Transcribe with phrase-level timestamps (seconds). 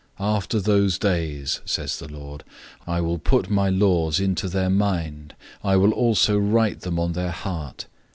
[0.19, 2.43] After those days," says the Lord;
[2.87, 7.29] "I will put my laws into their mind, I will also write them on their
[7.29, 7.85] heart.